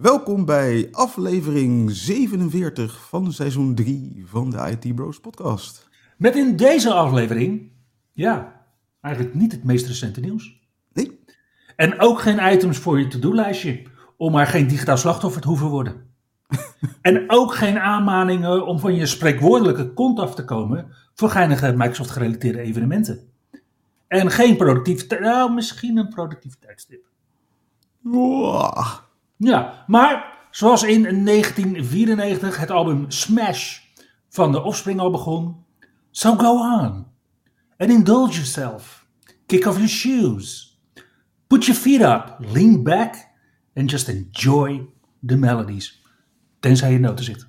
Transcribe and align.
Welkom 0.00 0.44
bij 0.44 0.88
aflevering 0.92 1.90
47 1.90 3.08
van 3.08 3.32
seizoen 3.32 3.74
3 3.74 4.24
van 4.26 4.50
de 4.50 4.76
IT 4.78 4.94
Bros 4.94 5.20
podcast. 5.20 5.88
Met 6.16 6.36
in 6.36 6.56
deze 6.56 6.92
aflevering, 6.92 7.72
ja, 8.12 8.62
eigenlijk 9.00 9.34
niet 9.34 9.52
het 9.52 9.64
meest 9.64 9.86
recente 9.86 10.20
nieuws. 10.20 10.60
Nee, 10.92 11.20
En 11.76 12.00
ook 12.00 12.20
geen 12.20 12.52
items 12.52 12.78
voor 12.78 12.98
je 12.98 13.08
to-do-lijstje, 13.08 13.82
om 14.16 14.32
maar 14.32 14.46
geen 14.46 14.66
digitaal 14.66 14.96
slachtoffer 14.96 15.40
te 15.40 15.48
hoeven 15.48 15.68
worden. 15.68 16.06
en 17.02 17.24
ook 17.30 17.54
geen 17.54 17.78
aanmaningen 17.78 18.66
om 18.66 18.78
van 18.78 18.94
je 18.94 19.06
spreekwoordelijke 19.06 19.92
kont 19.92 20.18
af 20.18 20.34
te 20.34 20.44
komen 20.44 20.94
voor 21.14 21.30
geinige 21.30 21.72
Microsoft-gerelateerde 21.76 22.60
evenementen. 22.60 23.28
En 24.08 24.30
geen 24.30 24.56
productiviteit, 24.56 25.20
nou 25.20 25.52
misschien 25.52 25.96
een 25.96 26.08
productiviteitstip. 26.08 27.04
Wow. 28.00 29.08
Ja, 29.42 29.84
maar 29.86 30.38
zoals 30.50 30.82
in 30.82 31.24
1994 31.24 32.58
het 32.58 32.70
album 32.70 33.10
Smash 33.10 33.78
van 34.28 34.52
de 34.52 34.62
Offspring 34.62 35.00
al 35.00 35.10
begon. 35.10 35.64
So 36.10 36.36
go 36.36 36.58
on 36.58 37.06
and 37.76 37.90
indulge 37.90 38.32
yourself. 38.32 39.06
Kick 39.46 39.66
off 39.66 39.76
your 39.76 39.88
shoes. 39.88 40.78
Put 41.46 41.64
your 41.64 41.80
feet 41.80 42.00
up, 42.00 42.36
lean 42.38 42.82
back 42.82 43.28
and 43.74 43.90
just 43.90 44.08
enjoy 44.08 44.88
the 45.26 45.36
melodies. 45.36 46.02
Tenzij 46.58 46.92
je 46.92 46.98
noten 46.98 47.24
zit. 47.24 47.48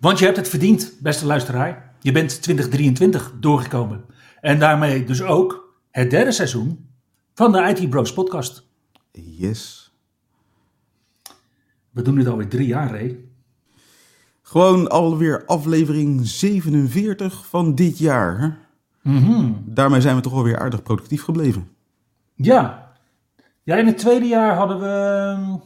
Want 0.00 0.18
je 0.18 0.24
hebt 0.24 0.36
het 0.36 0.48
verdiend, 0.48 0.92
beste 1.00 1.26
luisteraar. 1.26 1.89
Je 2.00 2.12
bent 2.12 2.42
2023 2.42 3.32
doorgekomen. 3.40 4.04
En 4.40 4.58
daarmee 4.58 5.04
dus 5.04 5.22
ook 5.22 5.74
het 5.90 6.10
derde 6.10 6.32
seizoen 6.32 6.88
van 7.34 7.52
de 7.52 7.74
IT 7.76 7.90
Bros 7.90 8.12
podcast. 8.12 8.68
Yes. 9.12 9.92
We 11.90 12.02
doen 12.02 12.14
dit 12.14 12.26
alweer 12.26 12.48
drie 12.48 12.66
jaar, 12.66 12.90
Ray. 12.90 13.18
Gewoon 14.42 14.88
alweer 14.88 15.44
aflevering 15.46 16.26
47 16.26 17.46
van 17.46 17.74
dit 17.74 17.98
jaar. 17.98 18.38
hè? 18.40 18.48
Daarmee 19.64 20.00
zijn 20.00 20.16
we 20.16 20.22
toch 20.22 20.32
alweer 20.32 20.58
aardig 20.58 20.82
productief 20.82 21.22
gebleven. 21.22 21.68
Ja. 22.34 22.92
Ja, 23.62 23.76
in 23.76 23.86
het 23.86 23.98
tweede 23.98 24.26
jaar 24.26 24.54
hadden 24.56 24.80
we... 24.80 24.86
ehm, 24.86 25.56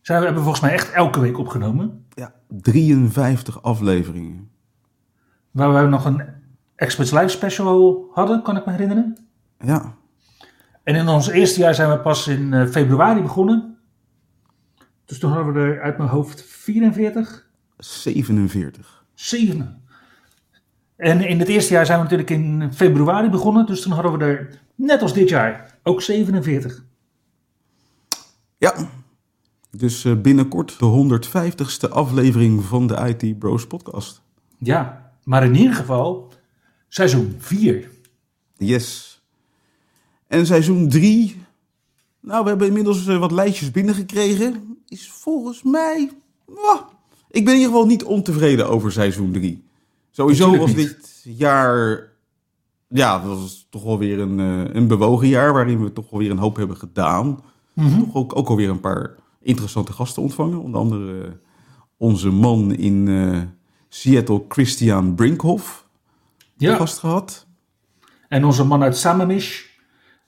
Zijn 0.00 0.18
we 0.18 0.24
hebben 0.24 0.42
volgens 0.42 0.62
mij 0.64 0.72
echt 0.72 0.90
elke 0.92 1.20
week 1.20 1.38
opgenomen. 1.38 2.04
Ja, 2.14 2.34
53 2.48 3.62
afleveringen. 3.62 4.50
Waar 5.56 5.82
we 5.84 5.88
nog 5.88 6.04
een 6.04 6.22
Experts 6.74 7.10
Live 7.10 7.28
special 7.28 8.08
hadden, 8.12 8.42
kan 8.42 8.56
ik 8.56 8.66
me 8.66 8.72
herinneren. 8.72 9.16
Ja, 9.58 9.94
En 10.82 10.94
in 10.94 11.08
ons 11.08 11.28
eerste 11.28 11.60
jaar 11.60 11.74
zijn 11.74 11.90
we 11.90 11.98
pas 11.98 12.28
in 12.28 12.52
eh, 12.52 12.66
februari 12.66 13.22
begonnen. 13.22 13.78
Dus 15.04 15.18
toen 15.18 15.32
hadden 15.32 15.52
we 15.54 15.60
er 15.60 15.80
uit 15.80 15.98
mijn 15.98 16.08
hoofd 16.08 16.42
44, 16.44 17.48
47. 17.76 19.04
7. 19.14 19.82
En 20.96 21.20
in 21.20 21.38
het 21.38 21.48
eerste 21.48 21.72
jaar 21.72 21.86
zijn 21.86 21.98
we 21.98 22.02
natuurlijk 22.02 22.30
in 22.30 22.72
februari 22.72 23.30
begonnen. 23.30 23.66
Dus 23.66 23.82
toen 23.82 23.92
hadden 23.92 24.18
we 24.18 24.24
er, 24.24 24.60
net 24.74 25.02
als 25.02 25.12
dit 25.12 25.28
jaar, 25.28 25.78
ook 25.82 26.02
47. 26.02 26.84
Ja, 28.58 28.74
dus 29.70 30.04
eh, 30.04 30.14
binnenkort 30.20 30.78
de 30.78 31.18
150ste 31.28 31.90
aflevering 31.90 32.64
van 32.64 32.86
de 32.86 33.14
IT 33.16 33.38
Bros 33.38 33.66
podcast. 33.66 34.22
Ja, 34.58 35.05
maar 35.26 35.44
in 35.44 35.54
ieder 35.54 35.74
geval 35.74 36.32
seizoen 36.88 37.34
4. 37.38 37.90
Yes. 38.56 39.20
En 40.26 40.46
seizoen 40.46 40.88
3. 40.88 41.42
Nou, 42.20 42.42
we 42.42 42.48
hebben 42.48 42.66
inmiddels 42.66 43.06
eh, 43.06 43.18
wat 43.18 43.30
lijstjes 43.30 43.70
binnengekregen. 43.70 44.78
Is 44.88 45.10
volgens 45.10 45.62
mij. 45.62 46.10
ik 47.30 47.44
ben 47.44 47.54
in 47.54 47.60
ieder 47.60 47.72
geval 47.72 47.86
niet 47.86 48.04
ontevreden 48.04 48.68
over 48.68 48.92
seizoen 48.92 49.32
3. 49.32 49.64
Sowieso 50.10 50.56
was 50.56 50.74
dit 50.74 51.22
jaar. 51.24 52.08
Ja, 52.88 53.18
dat 53.18 53.38
was 53.38 53.66
toch 53.70 53.82
wel 53.82 53.98
weer 53.98 54.18
een, 54.18 54.40
eh, 54.40 54.74
een 54.74 54.86
bewogen 54.86 55.28
jaar. 55.28 55.52
Waarin 55.52 55.82
we 55.82 55.92
toch 55.92 56.10
wel 56.10 56.20
weer 56.20 56.30
een 56.30 56.38
hoop 56.38 56.56
hebben 56.56 56.76
gedaan. 56.76 57.40
Toch 57.74 58.14
ook, 58.14 58.36
ook 58.36 58.48
alweer 58.48 58.70
een 58.70 58.80
paar 58.80 59.14
interessante 59.40 59.92
gasten 59.92 60.22
ontvangen. 60.22 60.60
Onder 60.60 60.80
andere 60.80 61.24
eh, 61.24 61.30
onze 61.96 62.30
man 62.30 62.74
in 62.74 63.08
Seattle, 63.96 64.44
Christian 64.48 65.14
Brinkhoff. 65.14 65.88
Ja, 66.56 66.76
Gast 66.76 66.98
gehad. 66.98 67.46
en 68.28 68.44
onze 68.44 68.64
man 68.64 68.82
uit 68.82 68.96
Sammamish, 68.96 69.64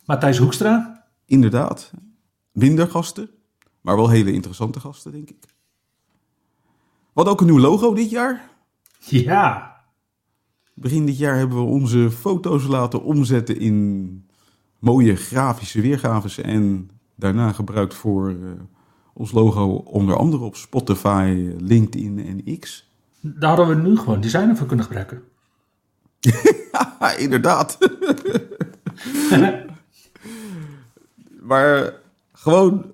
Matthijs 0.05 0.39
Hoekstra. 0.39 1.05
Inderdaad. 1.25 1.91
Minder 2.53 2.91
gasten, 2.91 3.31
maar 3.81 3.97
wel 3.97 4.09
hele 4.09 4.33
interessante 4.33 4.81
gasten, 4.81 5.13
denk 5.13 5.31
ik. 5.31 5.45
Wat 7.13 7.29
ook 7.29 7.41
een 7.41 7.47
nieuw 7.47 7.59
logo 7.59 7.95
dit 7.95 8.11
jaar. 8.11 8.51
Ja, 8.99 9.77
Begin 10.75 11.07
dit 11.07 11.19
jaar 11.19 11.37
hebben 11.37 11.57
we 11.57 11.63
onze 11.63 12.11
foto's 12.11 12.67
laten 12.67 13.03
omzetten 13.03 13.59
in 13.59 14.27
mooie 14.79 15.17
grafische 15.17 15.81
weergaves. 15.81 16.39
En 16.39 16.91
daarna 17.15 17.53
gebruikt 17.53 17.95
voor 17.95 18.29
eh, 18.29 18.37
ons 19.15 19.33
logo 19.33 19.67
onder 19.75 20.17
andere 20.17 20.45
op 20.45 20.57
Spotify, 20.57 21.55
LinkedIn 21.59 22.27
en 22.27 22.59
X. 22.59 22.88
daar 23.39 23.57
hadden 23.57 23.77
we 23.77 23.89
nu 23.89 23.97
gewoon 23.97 24.21
designer 24.21 24.57
voor 24.57 24.67
kunnen 24.67 24.85
gebruiken. 24.85 25.23
Inderdaad. 27.25 27.79
maar 31.49 31.93
gewoon 32.33 32.93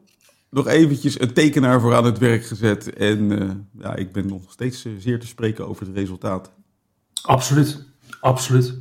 nog 0.54 0.66
eventjes 0.66 1.20
een 1.20 1.32
tekenaar 1.32 1.80
voor 1.80 1.94
aan 1.94 2.04
het 2.04 2.18
werk 2.18 2.44
gezet. 2.44 2.92
En 2.92 3.40
eh, 3.40 3.50
ja, 3.78 3.96
ik 3.96 4.12
ben 4.12 4.26
nog 4.26 4.52
steeds 4.52 4.84
eh, 4.84 4.92
zeer 4.98 5.20
te 5.20 5.26
spreken 5.26 5.68
over 5.68 5.86
het 5.86 5.96
resultaat. 5.96 6.52
Absoluut, 7.22 7.86
absoluut. 8.20 8.78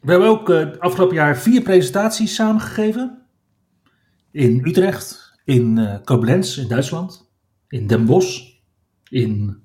We 0.00 0.10
hebben 0.10 0.28
ook 0.28 0.50
eh, 0.50 0.68
afgelopen 0.78 1.14
jaar 1.14 1.38
vier 1.38 1.62
presentaties 1.62 2.34
samengegeven. 2.34 3.22
In 4.30 4.60
Utrecht, 4.64 5.38
in 5.44 5.78
eh 5.78 5.96
Koblenz 6.04 6.56
in 6.56 6.68
Duitsland, 6.68 7.30
in 7.68 7.86
Den 7.86 8.04
Bosch, 8.06 8.42
in 9.08 9.62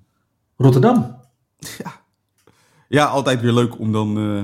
Rotterdam. 0.58 1.15
Ja, 2.88 3.06
altijd 3.06 3.42
weer 3.42 3.54
leuk 3.54 3.80
om 3.80 3.92
dan 3.92 4.18
eh, 4.18 4.44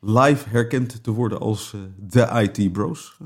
live 0.00 0.48
herkend 0.48 1.02
te 1.02 1.10
worden 1.10 1.40
als 1.40 1.74
eh, 1.74 1.80
de 1.96 2.42
IT-bros. 2.42 3.16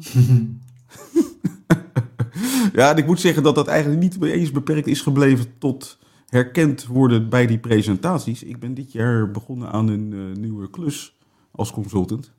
ja, 2.73 2.91
en 2.91 2.97
ik 2.97 3.07
moet 3.07 3.21
zeggen 3.21 3.43
dat 3.43 3.55
dat 3.55 3.69
eigenlijk 3.69 4.01
niet 4.01 4.23
eens 4.23 4.51
beperkt 4.51 4.87
is 4.87 5.01
gebleven 5.01 5.59
tot 5.59 5.99
herkend 6.27 6.87
worden 6.87 7.29
bij 7.29 7.47
die 7.47 7.59
presentaties. 7.59 8.43
Ik 8.43 8.59
ben 8.59 8.75
dit 8.75 8.93
jaar 8.93 9.31
begonnen 9.31 9.73
aan 9.73 9.89
een 9.89 10.13
eh, 10.13 10.41
nieuwe 10.41 10.71
klus 10.71 11.17
als 11.51 11.71
consultant. 11.71 12.33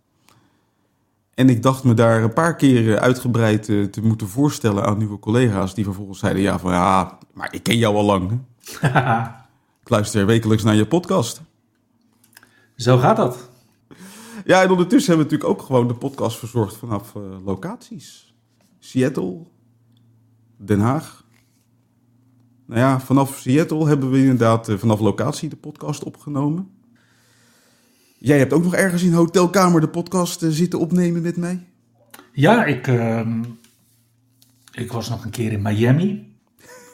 En 1.33 1.50
ik 1.50 1.63
dacht 1.63 1.83
me 1.83 1.94
daar 1.94 2.24
een 2.24 2.33
paar 2.33 2.56
keer 2.56 2.95
eh, 2.95 3.01
uitgebreid 3.01 3.65
te 3.65 4.01
moeten 4.01 4.27
voorstellen 4.27 4.86
aan 4.86 4.97
nieuwe 4.97 5.19
collega's. 5.19 5.74
Die 5.74 5.83
vervolgens 5.83 6.19
zeiden, 6.19 6.42
ja, 6.42 6.59
van 6.59 6.71
ja, 6.71 7.18
maar 7.33 7.53
ik 7.53 7.63
ken 7.63 7.77
jou 7.77 7.95
al 7.95 8.06
lang. 8.06 8.39
Ik 9.83 9.89
luister 9.89 10.25
wekelijks 10.25 10.63
naar 10.63 10.75
je 10.75 10.85
podcast. 10.85 11.41
Zo 12.75 12.97
gaat 12.97 13.18
dat. 13.18 13.50
Ja, 14.45 14.62
en 14.62 14.69
ondertussen 14.69 15.13
hebben 15.13 15.27
we 15.27 15.31
natuurlijk 15.33 15.62
ook 15.62 15.65
gewoon 15.68 15.88
de 15.88 15.94
podcast 15.94 16.38
verzorgd 16.38 16.77
vanaf 16.77 17.15
eh, 17.15 17.45
locaties. 17.45 18.33
Seattle, 18.80 19.47
Den 20.57 20.80
Haag. 20.80 21.25
Nou 22.65 22.80
ja, 22.80 23.00
vanaf 23.00 23.38
Seattle 23.38 23.88
hebben 23.88 24.12
we 24.12 24.18
inderdaad 24.18 24.69
eh, 24.69 24.77
vanaf 24.77 25.00
locatie 25.00 25.50
de 25.50 25.56
podcast 25.56 26.03
opgenomen. 26.03 26.71
Jij 28.18 28.38
hebt 28.38 28.53
ook 28.53 28.63
nog 28.63 28.75
ergens 28.75 29.03
in 29.03 29.13
hotelkamer 29.13 29.81
de 29.81 29.89
podcast 29.89 30.44
eh, 30.44 30.50
zitten 30.50 30.80
opnemen 30.80 31.21
met 31.21 31.38
mij. 31.38 31.68
Ja, 32.31 32.65
ik, 32.65 32.88
ehm, 32.88 33.44
ik 34.71 34.91
was 34.91 35.09
nog 35.09 35.25
een 35.25 35.31
keer 35.31 35.51
in 35.51 35.62
Miami. 35.62 36.35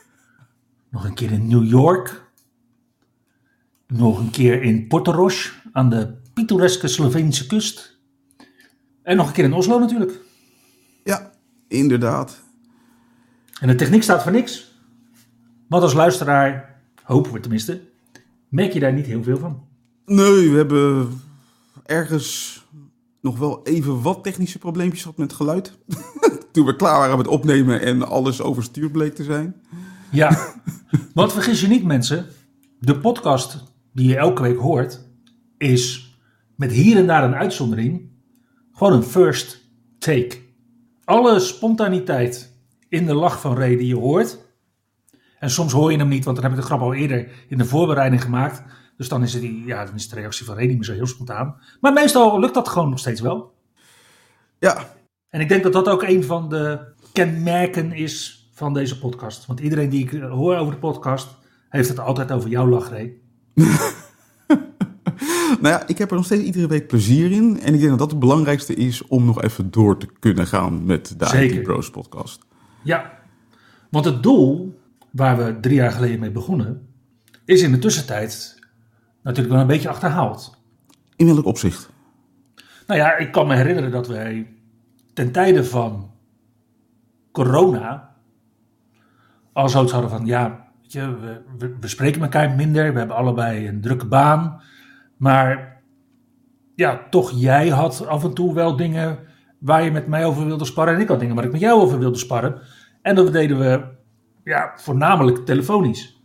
Nog 0.91 1.05
een 1.05 1.13
keer 1.13 1.31
in 1.31 1.47
New 1.47 1.65
York. 1.65 2.27
Nog 3.93 4.19
een 4.19 4.29
keer 4.29 4.61
in 4.61 4.87
Portorož 4.87 5.61
aan 5.71 5.89
de 5.89 6.13
pittoreske 6.33 6.87
Sloveense 6.87 7.47
kust. 7.47 7.97
En 9.03 9.17
nog 9.17 9.27
een 9.27 9.33
keer 9.33 9.43
in 9.43 9.53
Oslo 9.53 9.79
natuurlijk. 9.79 10.19
Ja, 11.03 11.31
inderdaad. 11.67 12.41
En 13.59 13.67
de 13.67 13.75
techniek 13.75 14.03
staat 14.03 14.23
voor 14.23 14.31
niks. 14.31 14.73
Want 15.67 15.83
als 15.83 15.93
luisteraar, 15.93 16.81
hopen 17.03 17.31
we 17.31 17.39
tenminste, 17.39 17.81
merk 18.49 18.73
je 18.73 18.79
daar 18.79 18.93
niet 18.93 19.05
heel 19.05 19.23
veel 19.23 19.37
van. 19.37 19.67
Nee, 20.05 20.49
we 20.49 20.57
hebben 20.57 21.21
ergens 21.85 22.63
nog 23.21 23.37
wel 23.37 23.63
even 23.63 24.01
wat 24.01 24.23
technische 24.23 24.59
probleempjes 24.59 25.01
gehad 25.01 25.17
met 25.17 25.33
geluid. 25.33 25.77
Toen 26.51 26.65
we 26.65 26.75
klaar 26.75 26.99
waren 26.99 27.17
met 27.17 27.27
opnemen 27.27 27.81
en 27.81 28.07
alles 28.07 28.41
overstuurd 28.41 28.91
bleek 28.91 29.15
te 29.15 29.23
zijn. 29.23 29.55
Ja, 30.11 30.53
want 31.13 31.33
vergis 31.33 31.61
je 31.61 31.67
niet 31.67 31.83
mensen, 31.83 32.27
de 32.79 32.99
podcast 32.99 33.63
die 33.93 34.07
je 34.07 34.17
elke 34.17 34.41
week 34.41 34.57
hoort, 34.57 35.07
is 35.57 36.13
met 36.55 36.71
hier 36.71 36.97
en 36.97 37.07
daar 37.07 37.23
een 37.23 37.35
uitzondering 37.35 38.09
gewoon 38.79 38.93
een 38.93 39.03
first 39.03 39.69
take. 39.97 40.37
Alle 41.03 41.39
spontaniteit 41.39 42.57
in 42.89 43.05
de 43.05 43.13
lach 43.13 43.41
van 43.41 43.57
Ray 43.57 43.77
die 43.77 43.87
je 43.87 43.95
hoort, 43.95 44.47
en 45.39 45.49
soms 45.49 45.71
hoor 45.71 45.91
je 45.91 45.97
hem 45.97 46.07
niet, 46.07 46.25
want 46.25 46.35
dan 46.35 46.45
heb 46.45 46.55
ik 46.55 46.61
de 46.61 46.67
grap 46.67 46.81
al 46.81 46.93
eerder 46.93 47.29
in 47.47 47.57
de 47.57 47.65
voorbereiding 47.65 48.21
gemaakt. 48.21 48.63
Dus 48.97 49.07
dan 49.07 49.23
is, 49.23 49.33
het, 49.33 49.43
ja, 49.65 49.85
dan 49.85 49.95
is 49.95 50.09
de 50.09 50.15
reactie 50.15 50.45
van 50.45 50.55
Ray 50.55 50.65
niet 50.65 50.75
meer 50.75 50.85
zo 50.85 50.93
heel 50.93 51.07
spontaan. 51.07 51.55
Maar 51.81 51.93
meestal 51.93 52.39
lukt 52.39 52.53
dat 52.53 52.67
gewoon 52.67 52.89
nog 52.89 52.99
steeds 52.99 53.21
wel. 53.21 53.53
Ja, 54.59 54.95
En 55.29 55.41
ik 55.41 55.49
denk 55.49 55.63
dat 55.63 55.73
dat 55.73 55.89
ook 55.89 56.03
een 56.03 56.23
van 56.23 56.49
de 56.49 56.93
kenmerken 57.13 57.91
is 57.91 58.47
van 58.53 58.73
deze 58.73 58.99
podcast. 58.99 59.45
Want 59.45 59.59
iedereen 59.59 59.89
die 59.89 60.03
ik 60.03 60.21
hoor 60.21 60.55
over 60.55 60.73
de 60.73 60.79
podcast, 60.79 61.37
heeft 61.69 61.89
het 61.89 61.99
altijd 61.99 62.31
over 62.31 62.49
jouw 62.49 62.67
lach, 62.67 62.89
Ray. 62.89 63.21
nou 65.61 65.67
ja, 65.67 65.87
ik 65.87 65.97
heb 65.97 66.09
er 66.09 66.15
nog 66.15 66.25
steeds 66.25 66.43
iedere 66.43 66.67
week 66.67 66.87
plezier 66.87 67.31
in. 67.31 67.59
En 67.61 67.73
ik 67.73 67.79
denk 67.79 67.89
dat 67.89 67.99
dat 67.99 68.09
het 68.09 68.19
belangrijkste 68.19 68.73
is 68.73 69.07
om 69.07 69.25
nog 69.25 69.41
even 69.41 69.71
door 69.71 69.97
te 69.97 70.07
kunnen 70.19 70.47
gaan 70.47 70.85
met 70.85 71.19
de 71.19 71.25
Zeker. 71.25 71.57
IT 71.57 71.63
Bros 71.63 71.89
podcast. 71.89 72.45
Ja, 72.83 73.19
want 73.89 74.05
het 74.05 74.23
doel 74.23 74.79
waar 75.11 75.37
we 75.37 75.59
drie 75.59 75.75
jaar 75.75 75.91
geleden 75.91 76.19
mee 76.19 76.31
begonnen, 76.31 76.87
is 77.45 77.61
in 77.61 77.71
de 77.71 77.79
tussentijd 77.79 78.59
natuurlijk 79.23 79.53
wel 79.53 79.61
een 79.61 79.67
beetje 79.67 79.89
achterhaald. 79.89 80.57
In 81.15 81.25
welk 81.25 81.45
opzicht? 81.45 81.89
Nou 82.87 82.99
ja, 82.99 83.17
ik 83.17 83.31
kan 83.31 83.47
me 83.47 83.55
herinneren 83.55 83.91
dat 83.91 84.07
wij 84.07 84.53
ten 85.13 85.31
tijde 85.31 85.65
van 85.65 86.11
corona 87.31 88.15
al 89.53 89.69
zoiets 89.69 89.91
hadden 89.91 90.09
van, 90.09 90.25
ja, 90.25 90.68
je, 90.93 91.17
we, 91.57 91.75
we, 91.79 92.17
elkaar 92.19 92.55
minder, 92.55 92.93
we 92.93 92.99
hebben 92.99 93.17
allebei 93.17 93.67
een 93.67 93.81
drukke 93.81 94.05
baan, 94.05 94.61
maar 95.17 95.81
ja, 96.75 97.07
toch 97.09 97.31
jij 97.31 97.69
had 97.69 98.07
af 98.07 98.23
en 98.23 98.33
toe 98.33 98.53
wel 98.53 98.75
dingen 98.75 99.19
waar 99.59 99.83
je 99.83 99.91
met 99.91 100.07
mij 100.07 100.25
over 100.25 100.45
wilde 100.45 100.65
sparren 100.65 100.95
en 100.95 101.01
ik 101.01 101.07
had 101.07 101.19
dingen 101.19 101.35
waar 101.35 101.43
ik 101.45 101.51
met 101.51 101.61
jou 101.61 101.81
over 101.81 101.99
wilde 101.99 102.17
sparren. 102.17 102.61
En 103.01 103.15
dat 103.15 103.33
deden 103.33 103.59
we 103.59 103.83
ja, 104.43 104.73
voornamelijk 104.75 105.45
telefonisch. 105.45 106.21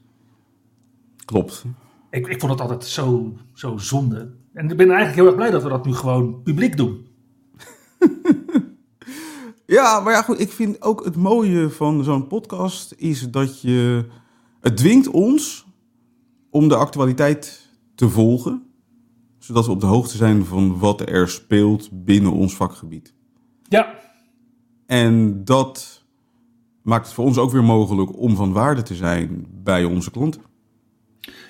Klopt. 1.25 1.65
Ik, 2.11 2.27
ik 2.27 2.41
vond 2.41 2.53
het 2.53 2.61
altijd 2.61 2.85
zo, 2.85 3.37
zo 3.53 3.77
zonde. 3.77 4.35
En 4.53 4.71
ik 4.71 4.77
ben 4.77 4.87
eigenlijk 4.87 5.17
heel 5.17 5.27
erg 5.27 5.35
blij 5.35 5.51
dat 5.51 5.63
we 5.63 5.69
dat 5.69 5.87
nu 5.87 5.95
gewoon 5.95 6.43
publiek 6.43 6.77
doen. 6.77 7.07
Ja, 9.67 10.01
maar 10.01 10.13
ja, 10.13 10.23
goed. 10.23 10.41
Ik 10.41 10.51
vind 10.51 10.83
ook 10.83 11.05
het 11.05 11.17
mooie 11.17 11.71
van 11.71 12.05
zo'n 12.05 12.27
podcast 12.27 12.95
is 12.97 13.31
dat 13.31 13.61
je. 13.61 14.05
Het 14.65 14.77
dwingt 14.77 15.09
ons 15.09 15.67
om 16.51 16.69
de 16.69 16.77
actualiteit 16.77 17.71
te 17.95 18.09
volgen. 18.09 18.63
Zodat 19.39 19.67
we 19.67 19.73
op 19.73 19.81
de 19.81 19.87
hoogte 19.87 20.17
zijn 20.17 20.45
van 20.45 20.79
wat 20.79 21.09
er 21.09 21.29
speelt 21.29 21.89
binnen 21.93 22.33
ons 22.33 22.57
vakgebied. 22.57 23.15
Ja, 23.69 23.95
En 24.87 25.45
dat 25.45 26.05
maakt 26.83 27.05
het 27.05 27.15
voor 27.15 27.25
ons 27.25 27.39
ook 27.39 27.51
weer 27.51 27.65
mogelijk 27.65 28.19
om 28.19 28.37
van 28.37 28.53
waarde 28.53 28.83
te 28.83 28.95
zijn 28.95 29.47
bij 29.51 29.85
onze 29.85 30.11
klanten. 30.11 30.43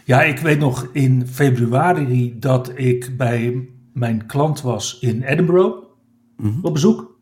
Ja, 0.05 0.23
ik 0.23 0.39
weet 0.39 0.59
nog 0.59 0.89
in 0.93 1.27
februari 1.27 2.39
dat 2.39 2.79
ik 2.79 3.17
bij 3.17 3.69
mijn 3.93 4.27
klant 4.27 4.63
was 4.63 4.99
in 4.99 5.23
Edinburgh 5.23 5.77
op 6.63 6.73
bezoek. 6.73 7.19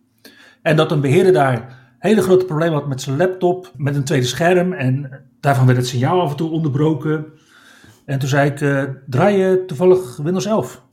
En 0.62 0.76
dat 0.76 0.92
een 0.92 1.00
beheerder 1.00 1.32
daar 1.32 1.94
hele 1.98 2.22
grote 2.22 2.44
problemen 2.44 2.78
had 2.78 2.88
met 2.88 3.00
zijn 3.00 3.16
laptop, 3.16 3.72
met 3.76 3.96
een 3.96 4.04
tweede 4.04 4.26
scherm. 4.26 4.72
En 4.72 5.26
daarvan 5.42 5.66
werd 5.66 5.78
het 5.78 5.86
signaal 5.86 6.20
af 6.20 6.30
en 6.30 6.36
toe 6.36 6.50
onderbroken. 6.50 7.32
En 8.04 8.18
toen 8.18 8.28
zei 8.28 8.50
ik, 8.50 8.60
eh, 8.60 8.84
draai 9.06 9.36
je 9.36 9.64
toevallig 9.66 10.16
Windows 10.16 10.44
11? 10.44 10.86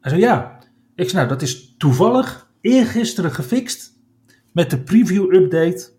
Hij 0.00 0.10
zei 0.10 0.22
ja. 0.22 0.58
Ik 0.94 1.08
zei, 1.08 1.16
nou 1.16 1.28
dat 1.28 1.42
is 1.42 1.74
toevallig 1.76 2.50
eergisteren 2.60 3.32
gefixt 3.32 3.92
met 4.52 4.70
de 4.70 4.80
preview 4.80 5.34
update 5.34 5.90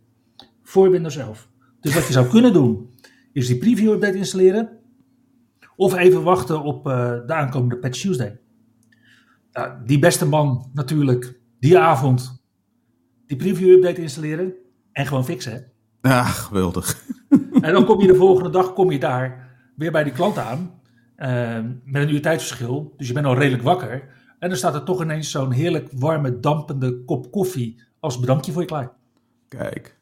voor 0.64 0.90
Windows 0.90 1.16
11. 1.16 1.50
Dus 1.80 1.94
wat 1.94 2.08
je 2.08 2.14
zou 2.14 2.28
kunnen 2.28 2.54
doen, 2.54 2.90
is 3.34 3.48
die 3.48 3.58
preview 3.58 3.92
update 3.92 4.18
installeren. 4.18 4.70
Of 5.76 5.96
even 5.96 6.24
wachten 6.24 6.64
op 6.64 6.88
eh, 6.88 7.12
de 7.26 7.34
aankomende 7.34 7.78
Patch 7.78 8.02
Tuesday. 8.02 8.40
Ja, 9.52 9.82
die 9.86 10.00
beste 10.00 10.26
man 10.26 10.70
natuurlijk, 10.74 11.40
die 11.60 11.78
avond, 11.78 12.44
die 13.26 13.38
preview 13.38 13.70
update 13.70 14.02
installeren 14.02 14.54
en 14.92 15.06
gewoon 15.06 15.26
fixen. 15.26 15.72
Ja, 16.02 16.24
geweldig. 16.24 17.04
En 17.62 17.74
dan 17.74 17.86
kom 17.86 18.02
je 18.02 18.08
de 18.08 18.16
volgende 18.16 18.50
dag 18.50 18.74
kom 18.74 18.92
je 18.92 19.00
daar 19.00 19.50
weer 19.76 19.92
bij 19.92 20.04
die 20.04 20.14
klant 20.14 20.38
aan. 20.38 20.80
eh, 21.16 21.60
met 21.86 22.02
een 22.02 22.14
uur 22.14 22.22
tijdsverschil. 22.22 22.94
Dus 22.98 23.08
je 23.08 23.14
bent 23.14 23.26
al 23.26 23.36
redelijk 23.38 23.64
wakker. 23.64 24.04
En 24.40 24.50
dan 24.50 24.58
staat 24.58 24.76
er 24.76 24.84
toch 24.84 25.02
ineens 25.02 25.32
zo'n 25.32 25.52
heerlijk 25.52 25.90
warme, 25.94 26.40
dampende 26.40 27.04
kop 27.06 27.32
koffie 27.32 27.82
als 28.00 28.20
bedankje 28.20 28.52
voor 28.52 28.62
je 28.62 28.68
klaar. 28.68 28.92
Kijk. 29.48 30.00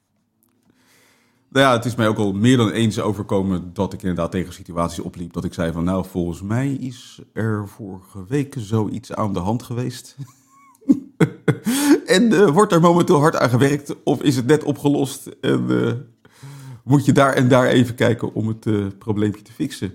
Nou 1.49 1.65
ja, 1.65 1.73
het 1.73 1.85
is 1.85 1.95
mij 1.95 2.07
ook 2.07 2.17
al 2.17 2.33
meer 2.33 2.57
dan 2.57 2.71
eens 2.71 2.99
overkomen 2.99 3.73
dat 3.73 3.93
ik 3.93 4.01
inderdaad 4.01 4.31
tegen 4.31 4.53
situaties 4.53 4.99
opliep. 4.99 5.33
Dat 5.33 5.43
ik 5.43 5.53
zei 5.53 5.71
van 5.71 5.83
nou, 5.83 6.05
volgens 6.05 6.41
mij 6.41 6.71
is 6.71 7.21
er 7.33 7.67
vorige 7.67 8.25
week 8.27 8.55
zoiets 8.57 9.13
aan 9.13 9.33
de 9.33 9.39
hand 9.39 9.63
geweest. 9.63 10.15
en 12.05 12.31
eh, 12.33 12.49
wordt 12.49 12.71
er 12.71 12.81
momenteel 12.81 13.19
hard 13.19 13.35
aan 13.35 13.49
gewerkt 13.49 14.03
of 14.03 14.21
is 14.21 14.35
het 14.35 14.45
net 14.45 14.63
opgelost? 14.63 15.25
En 15.41 15.85
eh, 15.85 15.93
moet 16.89 17.06
je 17.06 17.12
daar 17.12 17.33
en 17.33 17.47
daar 17.47 17.68
even 17.68 17.95
kijken 17.95 18.33
om 18.33 18.47
het 18.47 18.65
eh, 18.65 18.86
probleempje 18.97 19.41
te 19.41 19.51
fixen? 19.51 19.91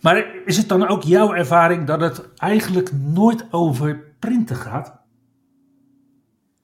Maar 0.00 0.26
is 0.44 0.56
het 0.56 0.68
dan 0.68 0.88
ook 0.88 1.02
jouw 1.02 1.32
ervaring 1.32 1.86
dat 1.86 2.00
het 2.00 2.28
eigenlijk 2.36 2.92
nooit 2.92 3.46
over 3.50 4.02
printen 4.18 4.56
gaat? 4.56 4.98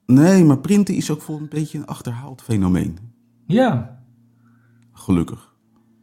Nee, 0.07 0.45
maar 0.45 0.59
printen 0.59 0.95
is 0.95 1.11
ook 1.11 1.23
voor 1.23 1.39
een 1.39 1.49
beetje 1.49 1.79
een 1.79 1.87
achterhaald 1.87 2.43
fenomeen. 2.43 2.99
Ja. 3.47 4.01
Gelukkig. 4.93 5.55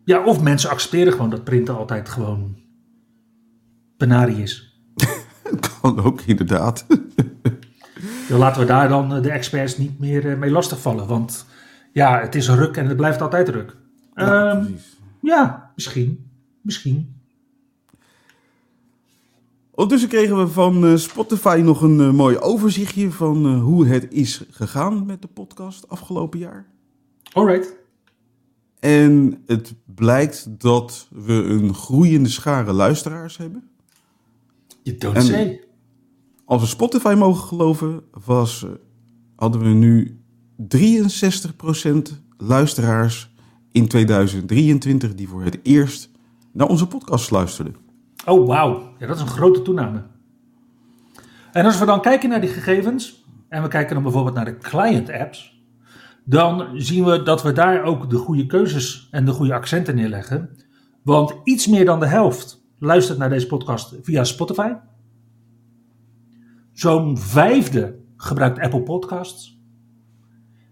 Ja, 0.06 0.24
of 0.24 0.42
mensen 0.42 0.70
accepteren 0.70 1.14
gewoon 1.14 1.30
dat 1.30 1.44
printen 1.44 1.78
altijd 1.78 2.10
gewoon 2.10 2.58
penarie 3.98 4.42
is. 4.42 4.82
Kan 5.82 6.00
ook 6.00 6.22
inderdaad. 6.22 6.86
Laten 8.30 8.62
we 8.62 8.68
daar 8.68 8.90
dan 8.90 9.16
eh, 9.16 9.22
de 9.22 9.32
experts 9.32 9.78
niet 9.78 10.00
meer 10.00 10.32
eh, 10.32 10.38
mee 10.38 10.52
lastigvallen. 10.52 11.08
Want 11.08 11.46
ja, 11.92 12.20
het 12.20 12.36
is 12.36 12.50
ruk 12.50 12.78
en 12.78 12.88
het 12.88 12.98
blijft 12.98 13.22
altijd 13.22 13.50
ruk. 13.50 13.78
Ja, 14.16 14.52
Ehm, 14.52 14.66
precies. 14.66 14.98
ja, 15.22 15.72
misschien. 15.76 16.30
Misschien. 16.62 17.14
Ondertussen 19.72 20.10
kregen 20.10 20.38
we 20.38 20.48
van 20.48 20.86
eh, 20.86 20.96
Spotify 20.96 21.62
nog 21.64 21.82
een 21.82 22.00
eh, 22.00 22.12
mooi 22.12 22.38
overzichtje 22.38 23.12
van 23.12 23.46
eh, 23.46 23.62
hoe 23.62 23.86
het 23.88 24.08
is 24.14 24.44
gegaan 24.50 25.06
met 25.06 25.22
de 25.22 25.28
podcast 25.28 25.90
afgelopen 25.90 26.40
jaar. 26.40 26.66
Alright. 27.34 27.76
En 28.80 29.44
het 29.46 29.74
blijkt 29.96 30.60
dat 30.62 31.08
we 31.12 31.34
een 31.34 31.74
groeiende 31.74 32.30
schare 32.30 32.74
luisteraars 32.74 33.38
hebben. 33.38 33.70
Je 34.84 34.96
don't 34.98 35.16
En- 35.16 35.22
say. 35.24 35.64
Als 36.46 36.62
we 36.62 36.68
Spotify 36.68 37.16
mogen 37.18 37.48
geloven, 37.48 38.02
was, 38.26 38.66
hadden 39.36 39.62
we 39.62 39.68
nu 39.68 40.19
63% 40.60 42.02
luisteraars 42.38 43.34
in 43.72 43.88
2023 43.88 45.16
die 45.16 45.28
voor 45.28 45.44
het 45.44 45.60
eerst 45.64 46.10
naar 46.52 46.68
onze 46.68 46.88
podcast 46.88 47.32
luisterden. 47.32 47.76
Oh, 48.26 48.48
wauw. 48.48 48.94
Ja, 49.00 49.08
dat 49.08 49.16
is 49.16 49.22
een 49.22 49.28
grote 49.28 49.62
toename. 49.62 50.04
En 51.52 51.66
als 51.66 51.80
we 51.80 51.86
dan 51.86 52.02
kijken 52.02 52.30
naar 52.30 52.42
die 52.42 52.50
gegevens, 52.50 53.26
en 53.50 53.62
we 53.62 53.68
kijken 53.68 53.94
dan 53.94 54.04
bijvoorbeeld 54.04 54.36
naar 54.36 54.46
de 54.46 54.58
client 54.58 55.10
apps, 55.12 55.64
dan 56.24 56.68
zien 56.74 57.04
we 57.06 57.24
dat 57.24 57.44
we 57.44 57.52
daar 57.52 57.84
ook 57.84 58.10
de 58.10 58.18
goede 58.18 58.46
keuzes 58.46 59.08
en 59.12 59.26
de 59.26 59.32
goede 59.32 59.54
accenten 59.54 59.96
neerleggen. 59.96 60.50
Want 61.04 61.36
iets 61.44 61.68
meer 61.68 61.86
dan 61.86 62.00
de 62.00 62.08
helft 62.08 62.66
luistert 62.80 63.18
naar 63.18 63.30
deze 63.30 63.48
podcast 63.48 63.96
via 64.02 64.24
Spotify. 64.24 64.74
Zo'n 66.72 67.18
vijfde 67.18 68.00
gebruikt 68.18 68.60
Apple 68.60 68.84
Podcasts. 68.84 69.59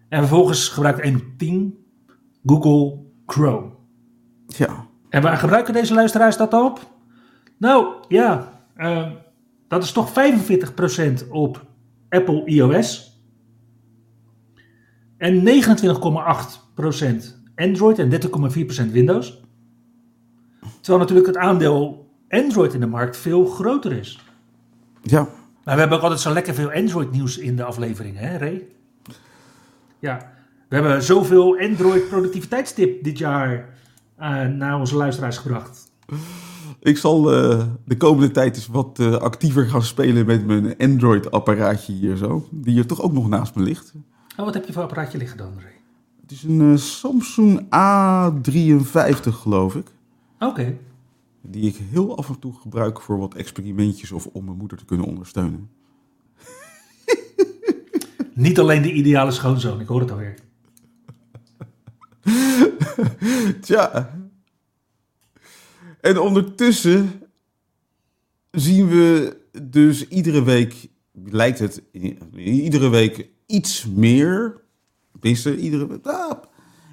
En 0.09 0.19
vervolgens 0.19 0.69
gebruikt 0.69 0.99
1 0.99 1.15
op 1.15 1.23
10 1.37 1.85
Google 2.45 2.99
Chrome. 3.25 3.69
Ja, 4.47 4.85
En 5.09 5.21
waar 5.21 5.37
gebruiken 5.37 5.73
deze 5.73 5.93
luisteraars 5.93 6.37
dat 6.37 6.51
dan 6.51 6.65
op? 6.65 6.91
Nou, 7.57 7.93
ja, 8.07 8.61
eh, 8.75 9.11
Dat 9.67 9.83
is 9.83 9.91
toch 9.91 10.11
45% 10.11 11.29
op 11.29 11.65
Apple 12.09 12.45
iOS. 12.45 13.21
En 15.17 15.43
29,8% 15.43 17.41
Android 17.55 17.99
en 17.99 18.09
30,4% 18.09 18.91
Windows. 18.91 19.41
Terwijl 20.81 20.99
natuurlijk 20.99 21.27
het 21.27 21.37
aandeel 21.37 22.09
Android 22.29 22.73
in 22.73 22.79
de 22.79 22.87
markt 22.87 23.17
veel 23.17 23.45
groter 23.45 23.91
is. 23.91 24.19
Ja, 25.01 25.27
Maar 25.63 25.73
we 25.73 25.79
hebben 25.79 25.97
ook 25.97 26.03
altijd 26.03 26.21
zo 26.21 26.33
lekker 26.33 26.53
veel 26.53 26.71
Android 26.71 27.11
nieuws 27.11 27.37
in 27.37 27.55
de 27.55 27.63
aflevering, 27.63 28.17
hè 28.17 28.37
Ray? 28.37 28.67
Ja, 29.99 30.31
we 30.69 30.75
hebben 30.75 31.03
zoveel 31.03 31.59
Android 31.59 32.09
productiviteitstip 32.09 33.03
dit 33.03 33.17
jaar 33.17 33.69
eh, 34.15 34.45
naar 34.45 34.79
onze 34.79 34.95
luisteraars 34.95 35.37
gebracht. 35.37 35.91
ik 36.79 36.97
zal 36.97 37.33
eh, 37.33 37.65
de 37.85 37.97
komende 37.97 38.31
tijd 38.31 38.55
eens 38.55 38.67
wat 38.67 38.99
eh, 38.99 39.13
actiever 39.13 39.65
gaan 39.65 39.83
spelen 39.83 40.25
met 40.25 40.45
mijn 40.45 40.77
Android-apparaatje 40.77 41.93
hier 41.93 42.15
zo. 42.15 42.47
Die 42.51 42.73
hier 42.73 42.85
toch 42.85 43.01
ook 43.01 43.13
nog 43.13 43.29
naast 43.29 43.55
me 43.55 43.63
ligt. 43.63 43.93
Oh, 44.37 44.45
wat 44.45 44.53
heb 44.53 44.65
je 44.65 44.73
voor 44.73 44.83
apparaatje 44.83 45.17
liggen 45.17 45.37
dan, 45.37 45.53
Ray? 45.61 45.75
Het 46.21 46.31
is 46.31 46.43
een 46.43 46.79
Samsung 46.79 47.61
A53 47.61 49.29
geloof 49.29 49.75
ik. 49.75 49.87
Oké. 50.39 50.77
Die 51.41 51.67
ik 51.67 51.75
heel 51.89 52.17
af 52.17 52.29
en 52.29 52.39
toe 52.39 52.53
gebruik 52.53 53.01
voor 53.01 53.17
wat 53.17 53.33
experimentjes 53.33 54.11
of 54.11 54.25
om 54.25 54.45
mijn 54.45 54.57
moeder 54.57 54.77
te 54.77 54.85
kunnen 54.85 55.05
ondersteunen. 55.05 55.69
Niet 58.37 58.59
alleen 58.59 58.81
de 58.81 58.91
ideale 58.91 59.31
schoonzoon, 59.31 59.79
ik 59.79 59.87
hoor 59.87 59.99
het 59.99 60.11
alweer. 60.11 60.35
Tja. 63.61 64.19
En 66.01 66.19
ondertussen 66.19 67.21
zien 68.51 68.87
we 68.87 69.37
dus 69.61 70.07
iedere 70.07 70.43
week, 70.43 70.87
lijkt 71.25 71.59
het, 71.59 71.81
iedere 72.35 72.89
week 72.89 73.29
iets 73.45 73.85
meer. 73.85 74.61
Tenminste, 75.19 75.57
iedere 75.57 75.99
ah, 76.03 76.31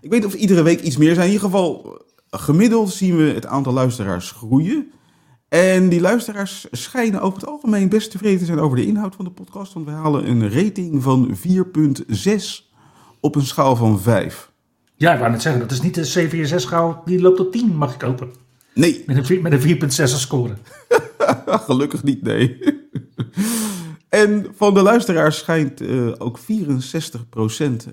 Ik 0.00 0.10
weet 0.10 0.24
of 0.24 0.34
iedere 0.34 0.62
week 0.62 0.80
iets 0.80 0.96
meer 0.96 1.14
zijn. 1.14 1.26
In 1.26 1.32
ieder 1.32 1.48
geval, 1.48 2.02
gemiddeld 2.30 2.90
zien 2.90 3.16
we 3.16 3.22
het 3.22 3.46
aantal 3.46 3.72
luisteraars 3.72 4.30
groeien. 4.30 4.92
En 5.54 5.88
die 5.88 6.00
luisteraars 6.00 6.66
schijnen 6.70 7.20
over 7.20 7.38
het 7.40 7.49
algemeen 7.49 7.88
best 7.88 8.11
tevreden 8.11 8.38
te 8.38 8.44
zijn 8.44 8.58
over 8.58 8.76
de 8.76 8.87
inhoud 8.87 9.14
van 9.14 9.25
de 9.25 9.30
podcast. 9.30 9.73
Want 9.73 9.87
we 9.87 9.92
halen 9.92 10.28
een 10.28 10.50
rating 10.50 11.02
van 11.02 11.37
4,6 11.37 12.34
op 13.20 13.34
een 13.34 13.46
schaal 13.46 13.76
van 13.76 14.00
5. 14.00 14.50
Ja, 14.96 15.12
ik 15.12 15.18
wou 15.18 15.30
net 15.30 15.42
zeggen, 15.42 15.61
dat 15.61 15.70
is 15.70 15.80
niet 15.82 15.94
de 15.94 16.00
CVSS 16.00 16.62
schaal 16.62 17.02
die 17.04 17.20
loopt 17.20 17.37
tot 17.37 17.52
10, 17.52 17.76
mag 17.76 17.92
ik 17.92 17.99
kopen. 17.99 18.32
Nee, 18.75 19.02
Met 19.06 19.30
een, 19.30 19.42
met 19.42 19.52
een 19.52 19.78
4,6 19.78 20.00
als 20.00 20.20
score. 20.20 20.54
Gelukkig 21.46 22.02
niet, 22.02 22.23
nee. 22.23 22.58
en 24.08 24.46
van 24.54 24.75
de 24.75 24.82
luisteraars 24.82 25.38
schijnt 25.38 25.80
eh, 25.80 26.12
ook 26.18 26.38
64% 26.40 26.42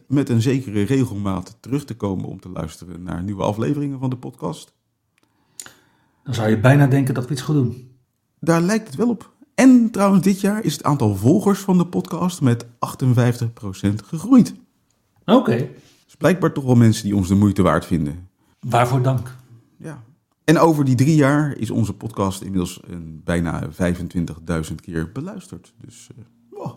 met 0.07 0.29
een 0.29 0.41
zekere 0.41 0.83
regelmaat 0.83 1.57
terug 1.59 1.85
te 1.85 1.95
komen 1.95 2.25
om 2.25 2.39
te 2.39 2.49
luisteren 2.49 3.03
naar 3.03 3.23
nieuwe 3.23 3.43
afleveringen 3.43 3.99
van 3.99 4.09
de 4.09 4.17
podcast. 4.17 4.73
Dan 6.23 6.33
zou 6.33 6.49
je 6.49 6.59
bijna 6.59 6.87
denken 6.87 7.13
dat 7.13 7.25
we 7.27 7.31
iets 7.33 7.41
goed 7.41 7.55
doen. 7.55 7.89
Daar 8.39 8.61
lijkt 8.61 8.87
het 8.87 8.95
wel 8.95 9.09
op. 9.09 9.33
En 9.55 9.89
trouwens, 9.91 10.23
dit 10.23 10.41
jaar 10.41 10.63
is 10.63 10.73
het 10.73 10.83
aantal 10.83 11.15
volgers 11.15 11.59
van 11.59 11.77
de 11.77 11.85
podcast 11.87 12.41
met 12.41 12.65
58% 12.65 12.67
gegroeid. 14.05 14.53
Oké, 15.25 15.69
Dus 16.05 16.15
blijkbaar 16.17 16.53
toch 16.53 16.63
wel 16.63 16.75
mensen 16.75 17.03
die 17.03 17.15
ons 17.15 17.27
de 17.27 17.35
moeite 17.35 17.61
waard 17.61 17.85
vinden. 17.85 18.27
waarvoor 18.59 19.01
dank. 19.01 19.35
Ja. 19.77 20.03
En 20.43 20.57
over 20.57 20.85
die 20.85 20.95
drie 20.95 21.15
jaar 21.15 21.57
is 21.57 21.71
onze 21.71 21.93
podcast 21.93 22.41
inmiddels 22.41 22.79
een 22.87 23.21
bijna 23.23 23.69
25.000 23.69 24.75
keer 24.81 25.11
beluisterd. 25.11 25.73
Dus 25.85 26.07
eh, 26.17 26.23
wow. 26.49 26.75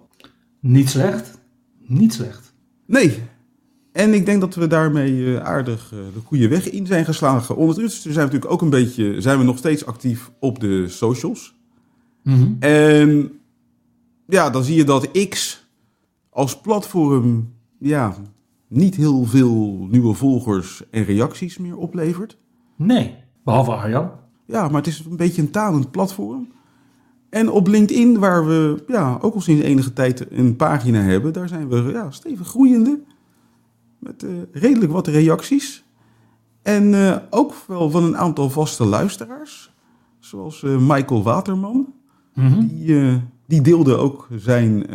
Niet 0.61 0.91
slecht. 0.91 1.39
Niet 1.79 2.13
slecht. 2.15 2.53
Nee. 2.87 3.23
En 3.95 4.15
ik 4.15 4.27
denk 4.27 4.41
dat 4.41 4.55
we 4.55 4.67
daarmee 4.67 5.37
eh, 5.37 5.45
aardig 5.45 5.93
eh, 5.93 5.99
de 5.99 6.21
goede 6.25 6.49
weg 6.49 6.71
in 6.71 6.87
zijn 6.87 7.05
geslagen. 7.05 7.57
Ondertussen 7.57 8.13
zijn 8.13 8.15
we 8.15 8.21
natuurlijk 8.21 8.53
ook 8.53 8.63
een 8.63 8.71
beetje, 8.71 9.21
zijn 9.21 9.39
we 9.39 9.45
nog 9.45 9.59
steeds 9.59 9.87
actief 9.87 10.31
op 10.39 10.61
de 10.61 10.89
socials. 10.89 11.55
Mhm. 12.23 12.53
En 12.59 13.33
ja, 14.27 14.51
dan 14.51 14.65
zie 14.65 14.77
je 14.77 14.85
dat 14.85 15.29
X 15.29 15.67
als 16.31 16.61
platform 16.61 17.53
ja, 17.79 18.15
niet 18.69 18.95
heel 18.95 19.25
veel 19.25 19.87
nieuwe 19.91 20.15
volgers 20.15 20.83
en 20.91 21.05
reacties 21.05 21.59
meer 21.59 21.77
oplevert. 21.77 22.39
Nee, 22.77 23.15
behalve 23.45 23.73
Arjan. 23.73 24.11
Ja, 24.47 24.69
maar 24.69 24.83
het 24.83 24.87
is 24.87 25.05
een 25.11 25.17
beetje 25.17 25.43
een 25.43 25.51
talend 25.51 25.91
platform. 25.91 26.53
En 27.31 27.51
op 27.51 27.67
LinkedIn, 27.67 28.19
waar 28.19 28.47
we 28.47 28.85
ja, 28.87 29.19
ook 29.21 29.35
al 29.35 29.41
sinds 29.41 29.63
enige 29.63 29.93
tijd 29.93 30.31
een 30.31 30.57
pagina 30.57 31.01
hebben, 31.01 31.33
daar 31.33 31.49
zijn 31.49 31.69
we 31.69 31.91
ja, 31.93 32.11
stevig 32.11 32.47
groeiende. 32.47 33.01
Met 34.05 34.23
eh, 34.23 34.31
redelijk 34.53 34.93
wat 34.93 35.07
reacties. 35.07 35.85
En 36.63 36.95
eh, 36.95 37.17
ook 37.31 37.55
wel 37.67 37.91
van 37.91 38.05
een 38.05 38.17
aantal 38.17 38.51
vaste 38.51 38.85
luisteraars. 38.85 39.73
Zoals 40.19 40.63
eh, 40.63 40.79
Michael 40.79 41.23
Waterman. 41.23 41.93
Mhm. 42.35 42.67
Die, 42.67 43.21
die 43.47 43.61
deelde 43.61 43.97
ook 43.97 44.29
zijn 44.37 44.87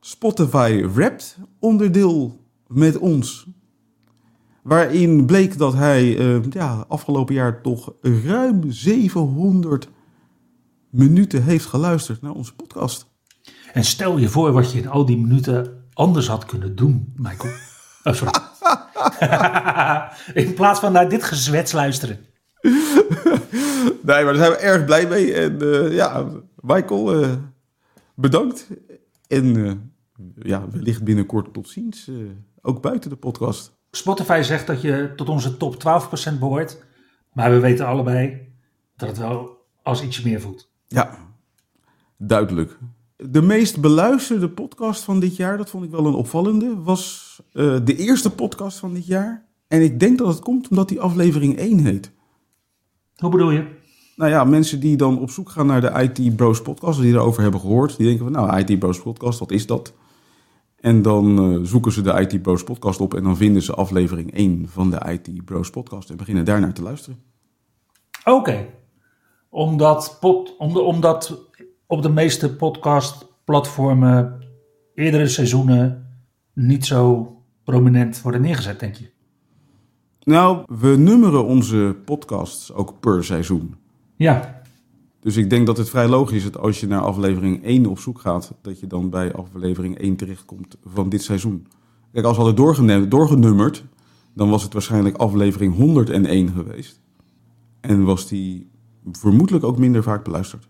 Spotify 0.00 0.86
Wrapped 0.94 1.38
onderdeel 1.58 2.40
met 2.66 2.98
ons. 2.98 3.46
Waarin 4.62 5.26
bleek 5.26 5.58
dat 5.58 5.74
hij 5.74 6.04
ja, 6.50 6.84
afgelopen 6.88 7.34
jaar 7.34 7.62
toch 7.62 7.92
ruim 8.00 8.70
700 8.70 9.88
minuten 10.90 11.44
heeft 11.44 11.66
geluisterd 11.66 12.22
naar 12.22 12.32
onze 12.32 12.54
podcast. 12.54 13.06
En 13.72 13.84
stel 13.84 14.18
je 14.18 14.28
voor 14.28 14.52
wat 14.52 14.72
je 14.72 14.78
in 14.78 14.88
al 14.88 15.04
die 15.04 15.18
minuten 15.18 15.84
anders 15.92 16.28
had 16.28 16.44
kunnen 16.44 16.76
doen, 16.76 17.12
Michael. 17.16 17.52
Oh, 18.04 18.12
sorry. 18.12 18.32
in 20.44 20.54
plaats 20.54 20.80
van 20.80 20.92
naar 20.92 21.08
dit 21.08 21.24
gezwets 21.24 21.72
luisteren. 21.72 22.26
Nee, 24.02 24.24
maar 24.24 24.34
daar 24.34 24.34
zijn 24.34 24.50
we 24.50 24.56
erg 24.56 24.84
blij 24.84 25.06
mee. 25.06 25.34
En 25.34 25.60
eh, 25.60 25.92
ja, 25.92 26.26
Michael, 26.60 27.22
eh, 27.22 27.32
bedankt. 28.14 28.68
En 29.26 29.66
eh, 29.66 29.72
ja, 30.34 30.70
wellicht 30.70 31.04
binnenkort 31.04 31.52
tot 31.52 31.68
ziens. 31.68 32.10
ook 32.62 32.82
buiten 32.82 33.10
de 33.10 33.16
podcast. 33.16 33.72
Spotify 33.90 34.40
zegt 34.42 34.66
dat 34.66 34.80
je 34.80 35.12
tot 35.16 35.28
onze 35.28 35.56
top 35.56 35.74
12% 36.34 36.38
behoort. 36.38 36.82
Maar 37.32 37.50
we 37.50 37.58
weten 37.58 37.86
allebei 37.86 38.52
dat 38.96 39.08
het 39.08 39.18
wel 39.18 39.66
als 39.82 40.02
ietsje 40.02 40.28
meer 40.28 40.40
voelt. 40.40 40.70
Ja, 40.86 41.18
duidelijk. 42.16 42.78
De 43.30 43.42
meest 43.42 43.80
beluisterde 43.80 44.48
podcast 44.48 45.02
van 45.02 45.20
dit 45.20 45.36
jaar, 45.36 45.56
dat 45.56 45.70
vond 45.70 45.84
ik 45.84 45.90
wel 45.90 46.06
een 46.06 46.14
opvallende, 46.14 46.82
was 46.82 47.38
eh, 47.52 47.76
de 47.84 47.96
eerste 47.96 48.30
podcast 48.30 48.78
van 48.78 48.92
dit 48.94 49.06
jaar. 49.06 49.46
En 49.68 49.82
ik 49.82 50.00
denk 50.00 50.18
dat 50.18 50.26
het 50.28 50.38
komt 50.40 50.68
omdat 50.68 50.88
die 50.88 51.00
aflevering 51.00 51.56
1 51.56 51.78
heet. 51.78 52.10
Hoe 53.16 53.30
bedoel 53.30 53.50
je? 53.50 53.66
Nou 54.16 54.30
ja, 54.30 54.44
mensen 54.44 54.80
die 54.80 54.96
dan 54.96 55.20
op 55.20 55.30
zoek 55.30 55.48
gaan 55.50 55.66
naar 55.66 55.80
de 55.80 56.10
IT 56.12 56.36
Bros 56.36 56.62
podcast, 56.62 57.00
die 57.00 57.12
erover 57.12 57.42
hebben 57.42 57.60
gehoord, 57.60 57.96
die 57.96 58.06
denken 58.06 58.24
van 58.24 58.32
nou, 58.32 58.58
IT 58.58 58.78
Bros 58.78 59.02
podcast, 59.02 59.38
wat 59.38 59.50
is 59.50 59.66
dat? 59.66 59.92
En 60.76 61.02
dan 61.02 61.38
eh, 61.38 61.58
zoeken 61.62 61.92
ze 61.92 62.02
de 62.02 62.20
IT 62.28 62.42
Bros 62.42 62.64
podcast 62.64 63.00
op 63.00 63.14
en 63.14 63.22
dan 63.22 63.36
vinden 63.36 63.62
ze 63.62 63.74
aflevering 63.74 64.32
1 64.34 64.68
van 64.68 64.90
de 64.90 65.00
IT 65.10 65.44
Bros 65.44 65.70
podcast 65.70 66.10
en 66.10 66.16
beginnen 66.16 66.44
daarnaar 66.44 66.74
te 66.74 66.82
luisteren. 66.82 67.18
Oké. 68.24 68.66
Omdat, 69.48 70.16
pod, 70.20 70.56
om 70.58 70.72
de- 70.72 70.80
omdat 70.80 71.48
op 71.94 72.02
de 72.02 72.08
meeste 72.08 72.56
podcastplatformen 72.56 74.38
eerdere 74.94 75.28
seizoenen 75.28 76.06
niet 76.52 76.86
zo 76.86 77.32
prominent 77.64 78.22
worden 78.22 78.40
neergezet, 78.40 78.80
denk 78.80 78.94
je? 78.94 79.10
Nou, 80.22 80.64
we 80.78 80.88
nummeren 80.88 81.44
onze 81.44 81.96
podcasts 82.04 82.72
ook 82.72 83.00
per 83.00 83.24
seizoen. 83.24 83.74
Ja, 84.16 84.62
Dus 85.20 85.36
ik 85.36 85.50
denk 85.50 85.66
dat 85.66 85.76
het 85.76 85.90
vrij 85.90 86.08
logisch 86.08 86.36
is 86.36 86.44
dat 86.44 86.58
als 86.58 86.80
je 86.80 86.86
naar 86.86 87.00
aflevering 87.00 87.64
1 87.64 87.86
op 87.86 87.98
zoek 87.98 88.20
gaat, 88.20 88.52
dat 88.62 88.80
je 88.80 88.86
dan 88.86 89.10
bij 89.10 89.32
aflevering 89.32 89.98
1 89.98 90.16
terechtkomt 90.16 90.76
van 90.84 91.08
dit 91.08 91.22
seizoen. 91.22 91.66
Kijk, 92.12 92.26
als 92.26 92.36
we 92.36 92.42
hadden 92.42 93.08
doorgenummerd, 93.08 93.84
dan 94.34 94.50
was 94.50 94.62
het 94.62 94.72
waarschijnlijk 94.72 95.16
aflevering 95.16 95.74
101 95.76 96.48
geweest. 96.48 97.00
En 97.80 98.04
was 98.04 98.28
die 98.28 98.70
vermoedelijk 99.12 99.64
ook 99.64 99.78
minder 99.78 100.02
vaak 100.02 100.24
beluisterd. 100.24 100.68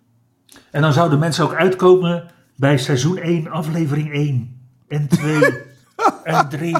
En 0.70 0.82
dan 0.82 0.92
zouden 0.92 1.18
mensen 1.18 1.44
ook 1.44 1.54
uitkomen 1.54 2.30
bij 2.56 2.78
seizoen 2.78 3.16
1, 3.16 3.50
aflevering 3.50 4.12
1 4.12 4.60
en 4.88 5.08
2 5.08 5.42
en 6.24 6.48
3. 6.48 6.76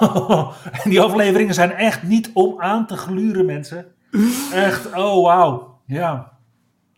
en 0.82 0.90
die 0.90 1.00
afleveringen 1.00 1.54
zijn 1.54 1.72
echt 1.72 2.02
niet 2.02 2.30
om 2.32 2.60
aan 2.60 2.86
te 2.86 2.96
gluren, 2.96 3.46
mensen. 3.46 3.86
Echt, 4.52 4.86
oh 4.86 5.24
wauw. 5.24 5.78
Ja. 5.86 6.38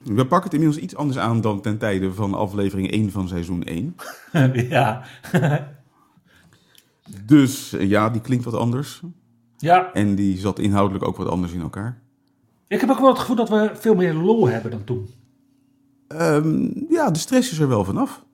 We 0.03 0.27
pakken 0.27 0.51
het 0.51 0.53
inmiddels 0.53 0.83
iets 0.83 0.97
anders 0.97 1.19
aan 1.19 1.41
dan 1.41 1.61
ten 1.61 1.79
tijde 1.79 2.15
van 2.15 2.35
aflevering 2.35 2.91
1 2.91 3.11
van 3.11 3.29
seizoen 3.29 3.63
1. 3.63 3.97
ja. 4.69 5.03
Dus 7.25 7.73
eh, 7.73 7.89
ja, 7.89 8.11
die 8.11 8.21
klinkt 8.21 8.45
wat 8.45 8.55
anders. 8.55 9.01
ja, 9.57 9.93
En 9.93 10.15
die 10.15 10.39
zat 10.39 10.59
inhoudelijk 10.59 11.05
ook 11.05 11.17
wat 11.17 11.29
anders 11.29 11.53
in 11.53 11.61
elkaar. 11.61 12.03
ik 12.69 12.81
heb 12.81 12.91
ook 12.91 12.99
wel 12.99 13.09
het 13.09 13.19
gevoel 13.19 13.37
dat 13.37 13.49
we 13.49 13.71
veel 13.75 13.95
meer 13.95 14.15
lol 14.15 14.49
hebben 14.49 14.71
dan 14.71 14.85
toen. 14.85 15.09
Ehm, 16.19 16.69
ja, 16.89 17.11
de 17.11 17.19
stress 17.19 17.53
is 17.53 17.59
er 17.59 17.69
wel 17.69 17.85
vanaf. 17.85 18.25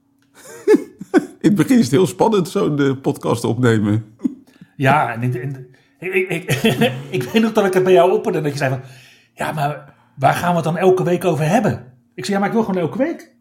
In 1.41 1.49
het 1.49 1.55
begin 1.55 1.77
is 1.77 1.83
het 1.83 1.91
heel 1.91 2.07
spannend, 2.07 2.49
zo'n 2.49 2.99
podcast 3.01 3.43
opnemen. 3.43 4.15
Ja, 4.75 5.13
en 5.13 5.23
ik, 5.23 5.35
en 5.35 5.69
ik, 5.99 6.53
ik, 7.17 7.23
weet 7.23 7.41
nog 7.41 7.51
dat 7.51 7.65
ik 7.65 7.73
het 7.73 7.83
bij 7.83 7.93
jou 7.93 8.11
opperde. 8.11 8.41
Dat 8.41 8.51
je 8.51 8.57
zei 8.57 8.69
van, 8.69 8.81
ja, 9.33 9.51
maar 9.51 9.93
waar 10.15 10.33
gaan 10.33 10.49
we 10.49 10.55
het 10.55 10.63
dan 10.63 10.77
elke 10.77 11.03
week 11.03 11.25
over 11.25 11.49
hebben? 11.49 11.93
Ik 12.13 12.25
zei, 12.25 12.37
ja, 12.37 12.39
maar 12.39 12.47
ik 12.47 12.55
wil 12.55 12.63
gewoon 12.63 12.81
elke 12.81 12.97
week. 12.97 13.35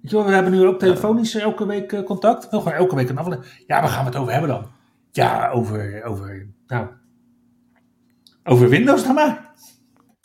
Wel, 0.00 0.24
we 0.24 0.32
hebben 0.32 0.52
nu 0.52 0.66
ook 0.66 0.78
telefonisch 0.78 1.34
elke 1.34 1.66
week 1.66 1.92
eh, 1.92 2.02
contact. 2.02 2.44
Ik 2.44 2.50
wil 2.50 2.60
gewoon 2.60 2.78
elke 2.78 2.94
week 2.94 3.08
een 3.08 3.18
aflevering. 3.18 3.64
Ja, 3.66 3.80
waar 3.80 3.90
gaan 3.90 4.04
we 4.04 4.10
het 4.10 4.18
over 4.18 4.32
hebben 4.32 4.50
dan? 4.50 4.66
Ja, 5.10 5.50
over, 5.50 6.04
over, 6.04 6.46
nou, 6.66 6.86
over 8.44 8.68
Windows 8.68 9.04
dan 9.04 9.14
maar. 9.14 9.52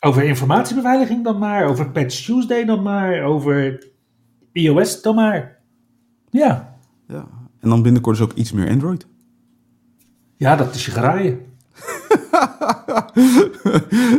Over 0.00 0.22
informatiebeveiliging 0.22 1.24
dan 1.24 1.38
maar. 1.38 1.64
Over 1.64 1.90
Patch 1.90 2.24
Tuesday 2.24 2.64
dan 2.64 2.82
maar. 2.82 3.22
Over 3.22 3.84
iOS 4.52 5.02
dan 5.02 5.14
maar. 5.14 5.58
Ja, 6.30 6.78
Ja. 7.06 7.26
En 7.60 7.68
dan 7.68 7.82
binnenkort 7.82 8.16
dus 8.16 8.26
ook 8.26 8.32
iets 8.32 8.52
meer 8.52 8.68
Android. 8.68 9.06
ja 10.36 10.56
dat 10.56 10.74
is 10.74 10.84
je 10.84 10.90
graaien. 10.90 11.40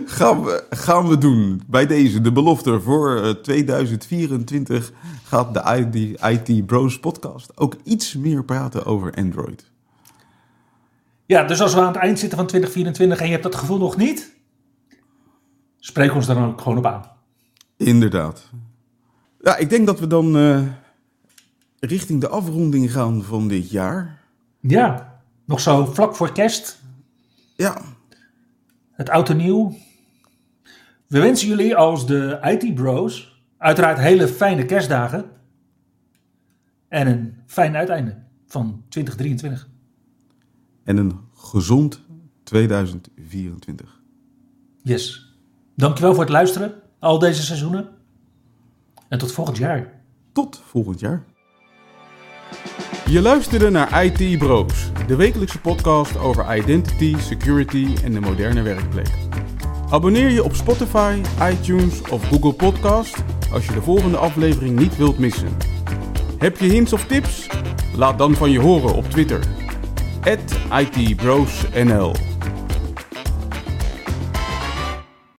gaan, 0.06 0.44
we, 0.44 0.64
gaan 0.70 1.08
we 1.08 1.18
doen. 1.18 1.62
Bij 1.68 1.88
deze, 1.88 2.22
de 2.22 2.32
belofte 2.32 2.82
voor 2.82 3.22
eh, 3.22 3.30
2024 3.30 4.92
gaat 5.24 5.54
de 5.54 5.88
IT, 5.92 6.22
IT 6.50 6.66
Bros 6.66 7.00
podcast 7.00 7.58
ook 7.58 7.76
iets 7.84 8.16
meer 8.16 8.44
praten 8.44 8.86
over 8.86 9.14
Android. 9.14 9.72
Ja, 11.26 11.44
dus 11.44 11.62
als 11.62 11.74
we 11.74 11.80
aan 11.80 11.88
het 11.88 11.96
eind 11.96 12.20
zitten 12.20 12.38
van 12.38 12.48
2024 12.48 13.20
en 13.20 13.26
je 13.26 13.32
hebt 13.32 13.44
dat 13.44 13.56
gevoel 13.56 13.78
nog 13.78 13.98
niet, 13.98 14.34
spreek 15.82 16.14
ons 16.14 16.26
dan 16.26 16.44
ook 16.44 16.62
gewoon 16.62 16.78
op 16.78 16.86
aan. 16.86 17.04
Inderdaad. 17.78 18.50
Ja, 19.42 19.58
ik 19.58 19.70
denk 19.70 19.86
dat 19.86 20.00
we 20.00 20.08
dan 20.08 20.38
eh, 20.38 20.62
richting 21.80 22.22
de 22.22 22.28
afronding 22.28 22.92
gaan 22.92 23.24
van 23.24 23.48
dit 23.48 23.72
jaar. 23.72 24.22
Ja, 24.60 25.20
nog 25.46 25.60
zo 25.60 25.86
vlak 25.86 26.16
voor 26.16 26.32
kerst, 26.32 26.80
Ja, 27.56 27.82
het 28.92 29.10
oud 29.10 29.30
en 29.30 29.38
nieuw. 29.38 29.76
We 31.08 31.20
wensen 31.20 31.48
jullie 31.48 31.76
als 31.76 32.08
de 32.08 32.40
IT-bros 32.42 33.44
uiteraard 33.58 33.98
hele 33.98 34.28
fijne 34.28 34.66
kerstdagen 34.66 35.26
en 36.88 37.08
een 37.08 37.36
fijn 37.46 37.76
uiteinde 37.76 38.24
van 38.48 38.84
2023. 38.90 39.70
en 40.84 40.98
een 40.98 41.20
gezond 41.34 42.02
2024. 42.44 44.02
Yes. 44.82 45.31
Dankjewel 45.82 46.14
voor 46.14 46.24
het 46.24 46.32
luisteren, 46.32 46.74
al 47.00 47.20
deze 47.20 47.42
seizoenen. 47.42 47.90
En 49.10 49.18
tot 49.18 49.32
volgend 49.32 49.58
jaar. 49.58 50.02
Tot 50.34 50.62
volgend 50.66 51.00
jaar. 51.00 51.24
Je 53.06 53.22
luisterde 53.22 53.70
naar 53.70 54.04
IT 54.04 54.38
Bros, 54.38 54.92
de 55.08 55.16
wekelijkse 55.16 55.60
podcast 55.60 56.18
over 56.18 56.58
identity, 56.58 57.18
security 57.18 57.96
en 58.04 58.14
de 58.14 58.20
moderne 58.20 58.62
werkplek. 58.62 59.10
Abonneer 59.90 60.30
je 60.30 60.44
op 60.44 60.54
Spotify, 60.54 61.22
iTunes 61.52 62.02
of 62.10 62.28
Google 62.28 62.54
Podcast 62.54 63.24
als 63.54 63.66
je 63.66 63.74
de 63.74 63.82
volgende 63.82 64.18
aflevering 64.18 64.80
niet 64.80 64.98
wilt 64.98 65.20
missen. 65.20 65.58
Heb 66.38 66.58
je 66.58 66.68
hints 66.68 66.94
of 66.94 67.06
tips? 67.06 67.48
Laat 67.96 68.18
dan 68.18 68.34
van 68.34 68.52
je 68.52 68.60
horen 68.60 68.96
op 68.96 69.06
Twitter. 69.06 69.44
@itbrosnl 70.70 72.31